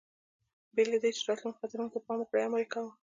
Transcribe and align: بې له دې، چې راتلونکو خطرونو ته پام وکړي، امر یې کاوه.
بې 0.73 0.83
له 0.91 0.97
دې، 1.03 1.09
چې 1.17 1.23
راتلونکو 1.27 1.57
خطرونو 1.61 1.93
ته 1.93 1.99
پام 2.05 2.19
وکړي، 2.19 2.41
امر 2.45 2.59
یې 2.63 2.67
کاوه. 2.73 2.91